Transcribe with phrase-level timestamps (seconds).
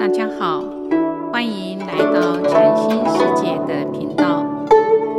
[0.00, 0.62] 大家好，
[1.30, 4.64] 欢迎来到禅心世界的频道。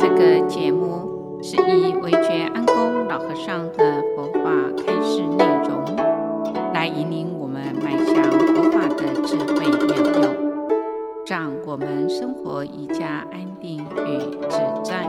[0.00, 5.84] 这个节目是以惟觉安公老和尚的佛法开示内容，
[6.72, 10.34] 来引领我们迈向佛法的智慧妙用，
[11.26, 14.18] 让我们生活愈加安定与
[14.48, 15.06] 自在。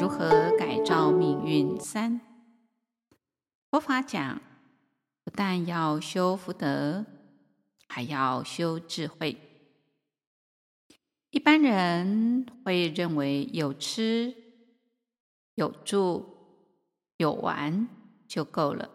[0.00, 0.28] 如何
[0.58, 1.78] 改造命运？
[1.78, 2.20] 三，
[3.70, 4.40] 佛法讲，
[5.24, 7.04] 不但要修福德。
[7.94, 9.36] 还要修智慧。
[11.30, 14.34] 一般人会认为有吃、
[15.54, 16.26] 有住、
[17.18, 17.88] 有玩
[18.26, 18.90] 就够了，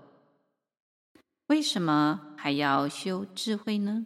[1.46, 4.06] 为什么还要修智慧呢？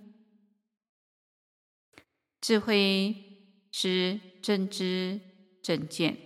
[2.39, 3.15] 智慧
[3.71, 5.19] 是正知
[5.63, 6.19] 正见。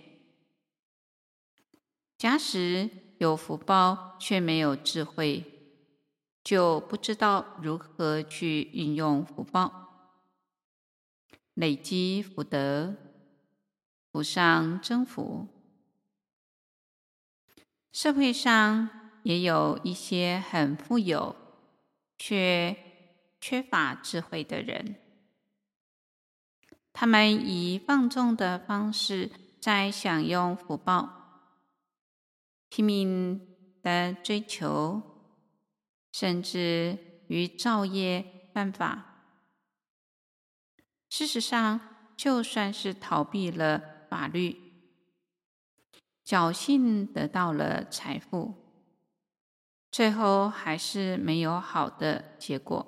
[2.18, 5.57] 假使有福报却没有智慧，
[6.48, 10.16] 就不知道如何去运用福报，
[11.52, 12.96] 累积福德，
[14.10, 15.46] 福上增福。
[17.92, 18.88] 社会上
[19.24, 21.36] 也有一些很富有
[22.16, 22.74] 却
[23.38, 24.96] 缺乏智慧的人，
[26.94, 31.42] 他们以放纵的方式在享用福报，
[32.70, 33.46] 拼命
[33.82, 35.17] 的追求。
[36.20, 39.22] 甚至于造业犯法。
[41.08, 41.78] 事实上，
[42.16, 43.80] 就算是逃避了
[44.10, 44.56] 法律，
[46.26, 48.52] 侥幸得到了财富，
[49.92, 52.84] 最后还是没有好的结果。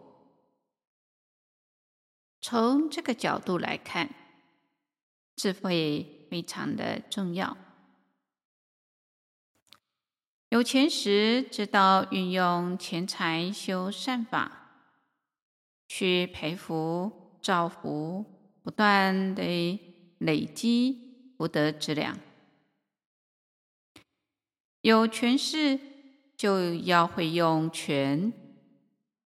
[2.41, 4.13] 从这个角度来看，
[5.37, 7.57] 智慧非常的重要。
[10.61, 14.85] 有钱时，知道运用钱财修善法，
[15.89, 18.27] 去培福、造福，
[18.63, 19.81] 不断地
[20.19, 22.19] 累积福德资粮。
[24.83, 25.81] 有权势，
[26.37, 28.31] 就要会用权，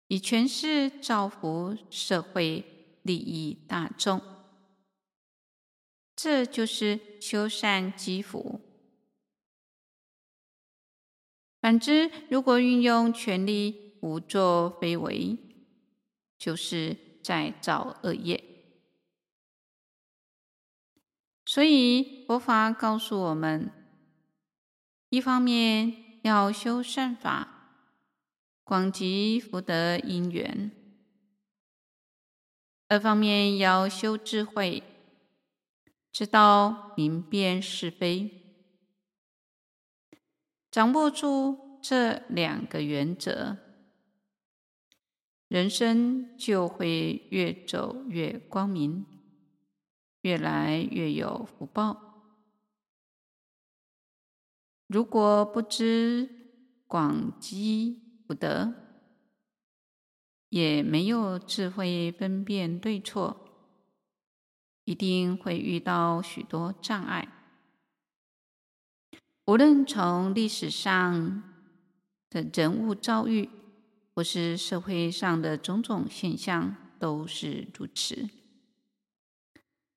[0.06, 2.64] 以权势造福社会，
[3.02, 4.22] 利益大众。
[6.14, 8.60] 这就是修善积福。
[11.64, 15.38] 反之，如果运用权力胡作非为，
[16.36, 18.44] 就是在造恶业。
[21.46, 23.72] 所以佛法告诉我们：
[25.08, 27.78] 一方面要修善法，
[28.62, 30.70] 广积福德因缘；
[32.88, 34.82] 二方面要修智慧，
[36.12, 38.43] 知道明辨是非。
[40.74, 43.58] 掌握住这两个原则，
[45.46, 49.06] 人生就会越走越光明，
[50.22, 52.24] 越来越有福报。
[54.88, 56.28] 如果不知
[56.88, 58.74] 广积福德，
[60.48, 63.48] 也没有智慧分辨对错，
[64.82, 67.43] 一定会遇到许多障碍。
[69.46, 71.42] 无论从历史上
[72.30, 73.50] 的人物遭遇，
[74.14, 78.30] 或是社会上的种种现象，都是如此。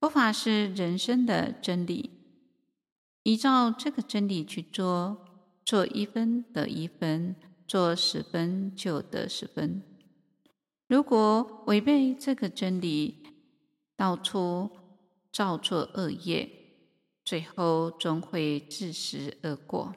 [0.01, 2.11] 佛法是人生的真理，
[3.23, 5.25] 依照这个真理去做，
[5.63, 7.35] 做一分得一分，
[7.65, 9.81] 做十分就得十分。
[10.89, 13.23] 如果违背这个真理，
[13.95, 14.69] 到处
[15.31, 16.56] 造作恶业。
[17.27, 19.93] 最后终会自食恶果。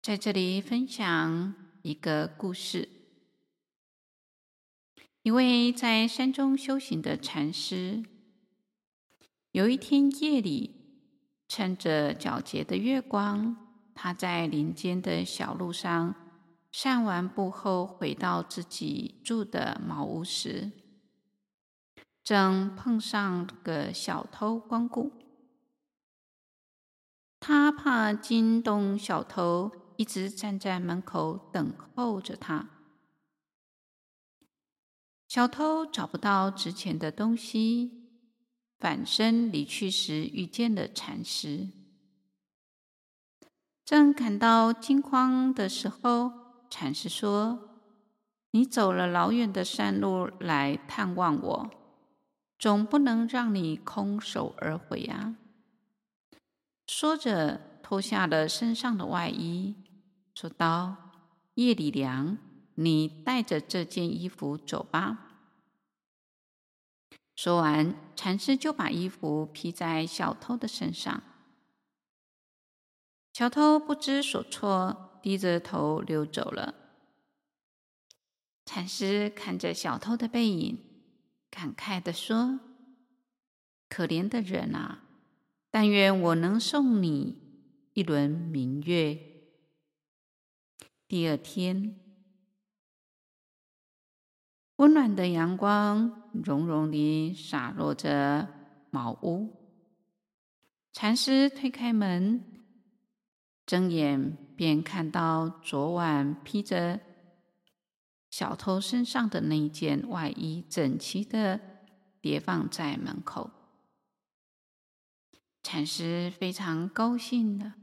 [0.00, 2.88] 在这里分享一个故事：
[5.22, 8.02] 一位在山中修行的禅师，
[9.52, 10.74] 有一天夜里，
[11.46, 13.54] 趁着皎洁的月光，
[13.94, 16.14] 他在林间的小路上
[16.72, 20.72] 散完步后，回到自己住的茅屋时，
[22.30, 25.10] 正碰上个小偷光顾，
[27.40, 32.68] 他怕惊动小偷，一直站在门口等候着他。
[35.26, 38.06] 小偷找不到值钱的东西，
[38.78, 41.66] 反身离去时遇见了禅师，
[43.84, 46.30] 正感到惊慌的时候，
[46.70, 47.80] 禅师说
[48.52, 51.70] ：“你走了老远的山路来探望我。”
[52.60, 55.34] 总不能让你空手而回啊！
[56.86, 59.74] 说着，脱下了身上的外衣，
[60.34, 60.94] 说道
[61.56, 62.36] ：“夜里凉，
[62.74, 65.38] 你带着这件衣服走吧。”
[67.34, 71.22] 说完，禅师就把衣服披在小偷的身上。
[73.32, 76.74] 小偷不知所措，低着头溜走了。
[78.66, 80.78] 禅师看着小偷的背影，
[81.50, 82.60] 感慨地说
[83.90, 85.02] ：“可怜的人啊，
[85.70, 87.36] 但愿我能送你
[87.94, 89.18] 一轮明月。”
[91.08, 91.96] 第二天。
[94.76, 98.48] 温暖的阳光融融地洒落着
[98.90, 99.54] 茅屋。
[100.92, 102.42] 禅师推开门，
[103.66, 106.98] 睁眼便看到昨晚披着
[108.40, 111.60] 小偷身上的那一件外衣，整齐地
[112.22, 113.50] 叠放在门口。
[115.62, 117.74] 禅师非常高兴地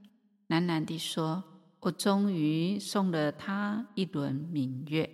[0.47, 1.43] 喃喃地说
[1.81, 5.07] ：“我终于送了他一轮明月。”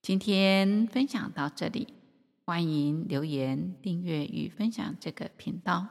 [0.00, 1.92] 今天分享到这里，
[2.46, 5.86] 欢迎留言、订阅与分享这个频道。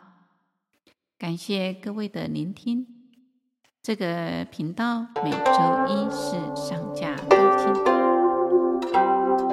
[1.20, 3.01] 感谢各位的聆听。
[3.84, 7.74] 这个频道每周一是上架更新。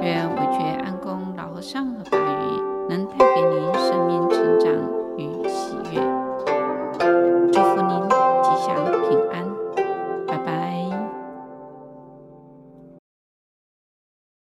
[0.02, 2.38] 愿我觉安公老和尚和白。